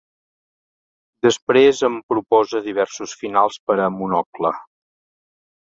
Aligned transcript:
Després 1.27 1.83
em 1.91 1.99
proposa 2.15 2.63
diversos 2.69 3.15
finals 3.21 3.63
per 3.67 3.79
a 3.87 3.93
"Monocle". 4.01 4.55